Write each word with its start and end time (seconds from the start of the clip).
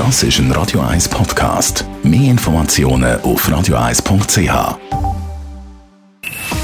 Das 0.00 0.22
ist 0.22 0.38
ein 0.38 0.50
Radio 0.52 0.80
1 0.80 1.10
Podcast. 1.10 1.84
Mehr 2.02 2.30
Informationen 2.30 3.20
auf 3.20 3.46
radio1.ch. 3.46 4.78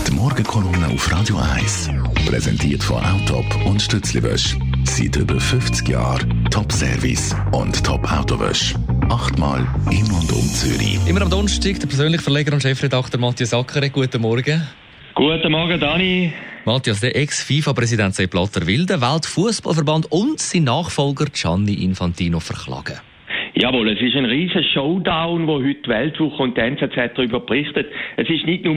Die 0.06 0.12
Morgenkolumne 0.12 0.88
auf 0.88 1.12
Radio 1.12 1.36
1 1.36 1.90
präsentiert 2.24 2.82
von 2.82 3.04
Autop 3.04 3.44
und 3.66 3.82
Stützliwösch. 3.82 4.56
Seit 4.84 5.16
über 5.16 5.38
50 5.38 5.86
Jahren 5.86 6.46
Top-Service 6.50 7.36
und 7.52 7.84
Top-Autowösch. 7.84 8.74
Achtmal 9.10 9.66
in 9.90 10.10
und 10.10 10.32
um 10.32 10.48
Zürich. 10.48 10.98
Immer 11.06 11.20
am 11.20 11.28
Donnerstag 11.28 11.78
der 11.78 11.88
persönliche 11.88 12.22
Verleger 12.22 12.54
und 12.54 12.62
Chefredakteur 12.62 13.20
Matthias 13.20 13.52
Ackere. 13.52 13.90
Guten 13.90 14.22
Morgen. 14.22 14.66
Guten 15.14 15.52
Morgen, 15.52 15.78
Dani. 15.78 16.32
Matthias, 16.64 17.00
der 17.00 17.14
Ex-FIFA-Präsident 17.14 18.14
Sepp 18.14 18.30
Blatter 18.30 18.66
will 18.66 18.86
den 18.86 19.02
Weltfußballverband 19.02 20.10
und 20.10 20.40
sein 20.40 20.64
Nachfolger 20.64 21.26
Gianni 21.26 21.74
Infantino 21.74 22.40
verklagen. 22.40 22.98
Jawohl, 23.58 23.88
es 23.88 24.02
ist 24.02 24.14
ein 24.14 24.26
riesen 24.26 24.62
Showdown, 24.64 25.46
wo 25.46 25.54
heute 25.54 25.80
die 25.80 25.88
Weltwoche 25.88 26.42
und 26.42 26.58
die 26.58 26.60
NZZ 26.60 27.14
darüber 27.14 27.40
berichtet. 27.40 27.90
Es 28.18 28.28
ist 28.28 28.44
nicht 28.44 28.66
nur 28.66 28.76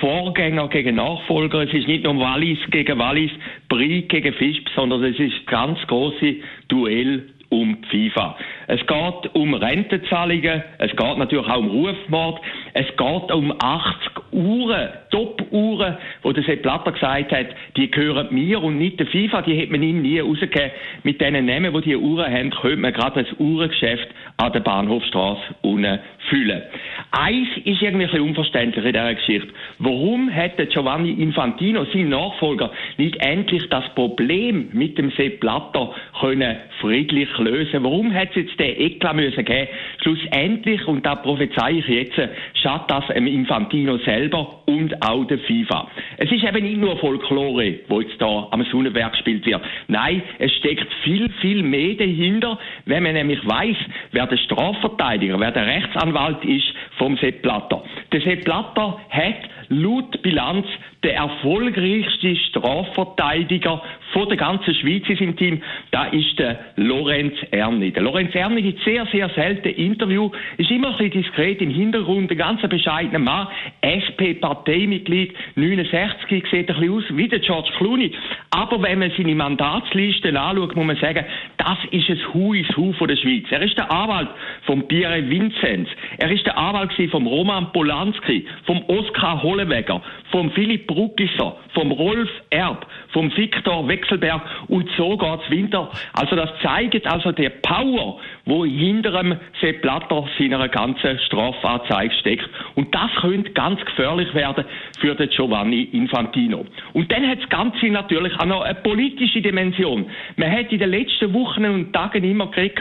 Vorgänger 0.00 0.68
gegen 0.68 0.96
Nachfolger, 0.96 1.62
es 1.62 1.72
ist 1.72 1.88
nicht 1.88 2.04
nur 2.04 2.18
Wallis 2.18 2.58
gegen 2.70 2.98
Wallis, 2.98 3.30
Brie 3.70 4.02
gegen 4.02 4.34
Fischb, 4.34 4.68
sondern 4.76 5.02
es 5.02 5.18
ist 5.18 5.46
ganz 5.46 5.78
große 5.86 6.34
Duell 6.68 7.22
um 7.48 7.78
FIFA. 7.90 8.36
Es 8.66 8.80
geht 8.86 9.34
um 9.34 9.54
Rentenzahlungen, 9.54 10.62
es 10.76 10.90
geht 10.90 11.16
natürlich 11.16 11.46
auch 11.46 11.56
um 11.56 11.70
Rufmord, 11.70 12.42
es 12.74 12.86
geht 12.86 13.32
um 13.32 13.54
80 13.58 14.07
Uhren, 14.32 14.88
Top-Uhren, 15.10 15.96
wo 16.22 16.32
der 16.32 16.44
Sepp 16.44 16.62
Blatter 16.62 16.92
gesagt 16.92 17.32
hat, 17.32 17.46
die 17.76 17.90
gehören 17.90 18.28
mir 18.30 18.62
und 18.62 18.78
nicht 18.78 18.98
der 19.00 19.06
FIFA, 19.06 19.42
die 19.42 19.54
hätte 19.54 19.72
man 19.72 19.82
ihm 19.82 20.02
nie 20.02 20.20
rausgegeben. 20.20 20.70
Mit 21.02 21.20
diesen 21.20 21.46
Namen, 21.46 21.72
die 21.74 21.80
diese 21.82 21.98
Uhren 21.98 22.32
haben, 22.32 22.50
könnte 22.50 22.76
man 22.76 22.92
gerade 22.92 23.20
ein 23.20 23.26
Uhrengeschäft 23.38 24.08
an 24.36 24.52
der 24.52 24.60
Bahnhofstrasse 24.60 25.42
unten 25.62 25.98
füllen. 26.28 26.62
Eins 27.10 27.48
ist 27.64 27.80
irgendwie 27.80 28.04
ein 28.04 28.10
bisschen 28.10 28.20
unverständlich 28.20 28.84
in 28.84 28.92
dieser 28.92 29.14
Geschichte. 29.14 29.48
Warum 29.78 30.28
hätte 30.28 30.66
Giovanni 30.66 31.12
Infantino, 31.12 31.86
sein 31.86 32.10
Nachfolger, 32.10 32.70
nicht 32.98 33.16
endlich 33.16 33.66
das 33.70 33.84
Problem 33.94 34.68
mit 34.72 34.98
dem 34.98 35.10
Sepp 35.12 35.40
Blatter 35.40 35.94
können 36.20 36.56
friedlich 36.80 37.30
lösen? 37.38 37.82
Warum 37.82 38.12
hat 38.12 38.30
es 38.30 38.36
jetzt 38.36 38.60
den 38.60 38.78
Eklat 38.78 39.16
müssen 39.16 39.42
geben? 39.42 39.68
Schlussendlich, 40.02 40.86
und 40.86 41.06
da 41.06 41.14
prophezei 41.14 41.78
ich 41.78 41.88
jetzt, 41.88 42.20
schadet 42.62 42.90
das 42.90 43.06
dem 43.06 43.26
Infantino 43.26 43.96
selber 43.98 44.60
und 44.66 45.02
auch 45.02 45.24
der 45.24 45.38
FIFA. 45.38 45.90
Es 46.18 46.30
ist 46.30 46.44
eben 46.44 46.62
nicht 46.62 46.76
nur 46.76 46.98
Folklore, 46.98 47.80
wo 47.88 48.02
jetzt 48.02 48.20
da 48.20 48.48
am 48.50 48.62
Sonnenberg 48.64 49.12
gespielt 49.12 49.46
wird. 49.46 49.62
Nein, 49.86 50.22
es 50.38 50.52
steckt 50.56 50.92
viel, 51.04 51.30
viel 51.40 51.62
mehr 51.62 51.94
dahinter, 51.94 52.58
wenn 52.84 53.02
man 53.02 53.14
nämlich 53.14 53.46
weiß, 53.46 53.76
wer 54.12 54.26
der 54.26 54.36
Strafverteidiger, 54.36 55.40
wer 55.40 55.52
der 55.52 55.66
Rechtsanwalt 55.66 56.44
ist 56.44 56.66
vom 56.98 57.16
Sepp 57.16 57.42
Blatter. 57.42 57.82
Der 58.12 58.20
Sepp 58.20 58.44
Blatter 58.44 59.00
hat 59.10 59.50
laut 59.68 60.20
Bilanz 60.22 60.66
der 61.04 61.14
erfolgreichste 61.14 62.34
Strafverteidiger 62.48 63.82
von 64.12 64.28
der 64.28 64.36
ganzen 64.36 64.74
Schweiz 64.74 65.04
in 65.08 65.16
seinem 65.16 65.36
Team, 65.36 65.62
da 65.92 66.06
ist 66.06 66.38
der 66.38 66.58
Lorenz 66.76 67.34
Erni. 67.50 67.92
Der 67.92 68.02
Lorenz 68.02 68.34
Erni 68.34 68.62
gibt 68.62 68.82
sehr, 68.84 69.06
sehr 69.12 69.28
selten 69.30 69.68
Interview, 69.68 70.30
ist 70.56 70.70
immer 70.70 70.88
ein 70.88 70.96
bisschen 70.96 71.22
diskret 71.22 71.60
im 71.60 71.70
Hintergrund, 71.70 72.30
ein 72.30 72.36
ganz 72.36 72.62
bescheidener 72.62 73.20
Mann, 73.20 73.48
SP-Parteimitglied, 73.82 75.34
69, 75.54 76.44
sieht 76.50 76.68
ein 76.70 76.80
bisschen 76.80 76.94
aus 76.94 77.04
wie 77.10 77.28
der 77.28 77.40
George 77.40 77.70
Clooney. 77.76 78.12
Aber 78.50 78.82
wenn 78.82 78.98
man 78.98 79.12
seine 79.16 79.34
Mandatslisten 79.34 80.36
anschaut, 80.36 80.74
muss 80.74 80.86
man 80.86 80.96
sagen, 80.96 81.24
das 81.58 81.78
ist 81.92 82.08
ein 82.10 82.18
Hu 82.32 82.54
is 82.54 82.66
Hu 82.76 82.92
von 82.94 83.08
der 83.08 83.16
Schweiz. 83.16 83.44
Er 83.50 83.62
ist 83.62 83.78
der 83.78 83.90
Anwalt 83.92 84.30
von 84.62 84.88
Pierre 84.88 85.28
Vinzenz. 85.28 85.88
Er 86.18 86.30
ist 86.30 86.44
der 86.46 86.56
Anwalt 86.56 86.92
vom 87.10 87.26
Roman 87.26 87.70
Polanski, 87.72 88.46
vom 88.64 88.82
Oskar 88.88 89.42
Hollewegger, 89.42 90.02
vom 90.30 90.50
Philipp 90.52 90.87
Bruckisser, 90.88 91.56
vom 91.74 91.92
Rolf 91.92 92.28
Erb, 92.50 92.86
vom 93.12 93.30
Viktor 93.36 93.86
Wechselberg 93.86 94.42
und 94.66 94.88
so 94.96 95.16
geht's 95.16 95.48
Winter. 95.50 95.90
Also 96.14 96.34
das 96.34 96.50
zeigt 96.62 97.06
also 97.06 97.30
der 97.30 97.50
Power, 97.50 98.18
wo 98.44 98.64
hinter 98.64 99.22
dem 99.22 99.36
Sepp 99.60 99.82
Blatter 99.82 100.26
seiner 100.38 100.68
ganzen 100.68 101.18
Strafanzeige 101.20 102.14
steckt. 102.14 102.48
Und 102.74 102.92
das 102.94 103.10
könnte 103.20 103.50
ganz 103.52 103.84
gefährlich 103.84 104.34
werden 104.34 104.64
für 104.98 105.14
den 105.14 105.28
Giovanni 105.28 105.82
Infantino. 105.92 106.64
Und 106.94 107.12
dann 107.12 107.28
hat 107.28 107.40
das 107.42 107.48
Ganze 107.48 107.86
natürlich 107.86 108.32
auch 108.40 108.46
noch 108.46 108.62
eine 108.62 108.74
politische 108.74 109.40
Dimension. 109.40 110.06
Man 110.36 110.50
hat 110.50 110.72
in 110.72 110.78
den 110.78 110.90
letzten 110.90 111.32
Wochen 111.34 111.64
und 111.64 111.92
Tagen 111.92 112.24
immer 112.24 112.50
geredet 112.50 112.78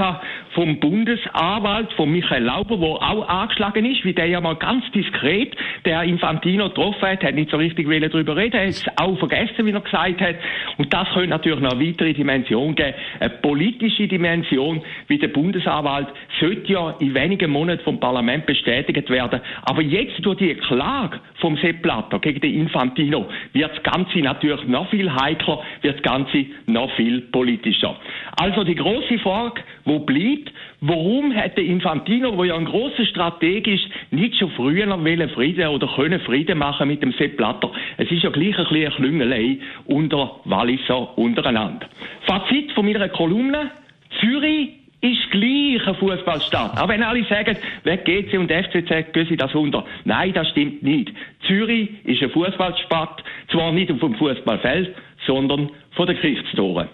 vom 0.51 0.79
Bundesanwalt, 0.79 1.91
von 1.93 2.11
Michael 2.11 2.43
Lauber, 2.43 2.77
der 2.77 2.87
auch 2.87 3.27
angeschlagen 3.27 3.85
ist, 3.85 4.03
wie 4.05 4.13
der 4.13 4.27
ja 4.27 4.41
mal 4.41 4.55
ganz 4.55 4.89
diskret 4.91 5.55
der 5.85 6.03
Infantino 6.03 6.69
getroffen 6.69 7.01
hat, 7.01 7.23
hat 7.23 7.35
nicht 7.35 7.51
so 7.51 7.57
richtig 7.57 7.87
darüber 8.01 8.35
reden, 8.35 8.59
hat 8.59 8.69
es 8.69 8.85
auch 8.95 9.17
vergessen, 9.19 9.65
wie 9.65 9.71
er 9.71 9.81
gesagt 9.81 10.21
hat. 10.21 10.35
Und 10.77 10.93
das 10.93 11.07
könnte 11.13 11.29
natürlich 11.29 11.59
noch 11.59 11.71
eine 11.71 11.87
weitere 11.87 12.13
Dimension 12.13 12.75
geben, 12.75 12.93
eine 13.19 13.29
politische 13.29 14.07
Dimension, 14.07 14.81
wie 15.07 15.17
der 15.17 15.29
Bundesanwalt 15.29 16.07
sollte 16.39 16.71
ja 16.71 16.95
in 16.99 17.13
wenigen 17.13 17.51
Monaten 17.51 17.83
vom 17.83 17.99
Parlament 17.99 18.45
bestätigt 18.45 19.09
werden. 19.09 19.41
Aber 19.63 19.81
jetzt 19.81 20.25
durch 20.25 20.37
die 20.37 20.53
Klage 20.55 21.19
vom 21.39 21.57
Sepp 21.57 21.81
Blatter 21.81 22.19
gegen 22.19 22.41
den 22.41 22.53
Infantino 22.53 23.27
wird 23.53 23.71
das 23.71 23.83
Ganze 23.83 24.19
natürlich 24.19 24.65
noch 24.67 24.89
viel 24.89 25.11
heikler, 25.11 25.63
wird 25.81 25.95
das 25.95 26.03
Ganze 26.03 26.45
noch 26.65 26.91
viel 26.95 27.21
politischer. 27.21 27.95
Also 28.39 28.63
die 28.63 28.75
große 28.75 29.19
Frage, 29.19 29.61
wo 29.85 29.99
bleibt, 29.99 30.51
warum 30.81 31.31
hätte 31.31 31.61
Infantino, 31.61 32.37
wo 32.37 32.43
ja 32.43 32.55
ein 32.55 32.65
großer 32.65 33.05
Strateg 33.05 33.67
ist, 33.67 33.85
nicht 34.11 34.37
schon 34.37 34.51
früher 34.51 34.87
wollen 34.89 35.29
Frieden 35.29 35.67
oder 35.67 35.87
können 35.95 36.19
Frieden 36.21 36.57
machen 36.57 36.87
mit 36.87 37.01
dem 37.01 37.13
Sepp 37.13 37.37
Blatter? 37.37 37.71
Es 37.97 38.09
ist 38.11 38.23
ja 38.23 38.29
gleich 38.29 38.57
ein 38.57 38.65
bisschen 38.65 38.93
Klüngelei 38.93 39.59
unter 39.85 40.39
Walliser 40.45 41.17
untereinander. 41.17 41.87
Fazit 42.25 42.71
von 42.73 42.85
meiner 42.85 43.09
Kolumne. 43.09 43.71
Zürich 44.19 44.69
ist 45.01 45.31
gleich 45.31 45.85
eine 45.85 45.95
Fußballstadt. 45.95 46.79
Auch 46.79 46.87
wenn 46.87 47.03
alle 47.03 47.23
sagen, 47.25 47.55
weg 47.83 48.05
GC 48.05 48.37
und 48.39 48.51
FCZ 48.51 49.13
gehen 49.13 49.27
sie 49.29 49.37
das 49.37 49.53
unter. 49.53 49.85
Nein, 50.05 50.33
das 50.33 50.49
stimmt 50.49 50.81
nicht. 50.83 51.11
Zürich 51.45 51.89
ist 52.03 52.21
eine 52.21 52.31
Fußballstadt, 52.31 53.23
zwar 53.51 53.71
nicht 53.71 53.91
auf 53.91 53.99
dem 53.99 54.15
Fußballfeld, 54.15 54.95
sondern 55.25 55.69
von 55.91 56.07
den 56.07 56.15
Gerichtstoren. 56.15 56.87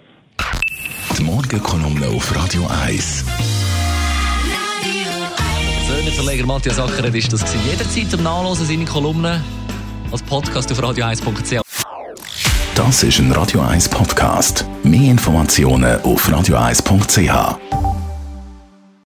Die 1.17 1.23
Morgenkolumne 1.23 2.07
auf 2.07 2.35
Radio 2.35 2.63
1. 2.85 3.52
Verleger 6.23 6.45
Matthias 6.45 6.79
Ackeret 6.79 7.13
ist 7.15 7.33
das 7.33 7.43
gewesen. 7.43 7.59
Jederzeit 7.69 8.09
zum 8.09 8.23
Nachlesen 8.23 8.65
seine 8.65 8.85
Kolumnen 8.85 9.43
als 10.09 10.23
Podcast 10.23 10.71
auf 10.71 10.79
radio1.ch. 10.79 11.59
Das 12.75 13.03
ist 13.03 13.19
ein 13.19 13.29
Radio 13.33 13.59
1 13.59 13.89
Podcast. 13.89 14.65
Mehr 14.83 15.11
Informationen 15.11 16.01
auf 16.03 16.29
radio1.ch. 16.29 17.92